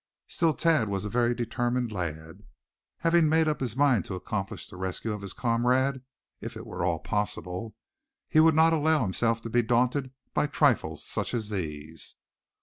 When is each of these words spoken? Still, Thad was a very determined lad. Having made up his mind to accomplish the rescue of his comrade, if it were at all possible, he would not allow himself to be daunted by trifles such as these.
Still, 0.27 0.53
Thad 0.53 0.89
was 0.89 1.05
a 1.05 1.09
very 1.09 1.35
determined 1.35 1.91
lad. 1.91 2.41
Having 3.01 3.29
made 3.29 3.47
up 3.47 3.59
his 3.59 3.75
mind 3.75 4.03
to 4.05 4.15
accomplish 4.15 4.65
the 4.67 4.75
rescue 4.75 5.13
of 5.13 5.21
his 5.21 5.31
comrade, 5.33 6.01
if 6.39 6.57
it 6.57 6.65
were 6.65 6.83
at 6.83 6.87
all 6.87 6.97
possible, 7.01 7.75
he 8.27 8.39
would 8.39 8.55
not 8.55 8.73
allow 8.73 9.03
himself 9.03 9.43
to 9.43 9.49
be 9.51 9.61
daunted 9.61 10.09
by 10.33 10.47
trifles 10.47 11.03
such 11.05 11.35
as 11.35 11.49
these. 11.49 12.15